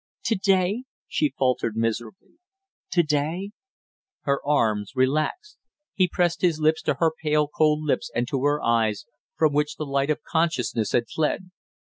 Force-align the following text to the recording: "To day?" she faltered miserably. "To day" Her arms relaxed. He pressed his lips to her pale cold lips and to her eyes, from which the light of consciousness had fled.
"To 0.23 0.35
day?" 0.35 0.85
she 1.07 1.31
faltered 1.37 1.75
miserably. 1.77 2.39
"To 2.93 3.03
day" 3.03 3.51
Her 4.23 4.41
arms 4.43 4.93
relaxed. 4.95 5.59
He 5.93 6.09
pressed 6.11 6.41
his 6.41 6.59
lips 6.59 6.81
to 6.81 6.95
her 6.95 7.11
pale 7.21 7.47
cold 7.47 7.83
lips 7.83 8.09
and 8.15 8.27
to 8.29 8.43
her 8.45 8.59
eyes, 8.63 9.05
from 9.37 9.53
which 9.53 9.75
the 9.75 9.85
light 9.85 10.09
of 10.09 10.23
consciousness 10.23 10.93
had 10.93 11.07
fled. 11.07 11.51